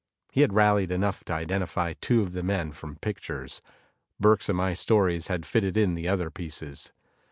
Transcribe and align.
He 0.31 0.41
had 0.41 0.51
rallied 0.53 0.89
enough 0.89 1.23
to 1.25 1.33
identify 1.33 1.93
two 1.93 2.23
of 2.23 2.31
the 2.31 2.41
men 2.41 2.71
from 2.71 2.95
pictures. 2.95 3.61
Burke's 4.19 4.49
and 4.49 4.57
my 4.57 4.73
stories 4.73 5.27
had 5.27 5.45
fitted 5.45 5.77
in 5.77 5.93
the 5.93 6.07
other 6.07 6.31
pieces. 6.31 6.91